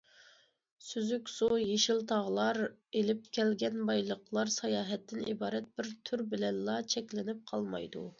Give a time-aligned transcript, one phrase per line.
[0.83, 2.59] سۈزۈك سۇ، يېشىل تاغلار
[3.01, 8.05] ئېلىپ كەلگەن بايلىقلار ساياھەتتىن ئىبارەت بىر تۈر بىلەنلا چەكلىنىپ قالمايدۇ.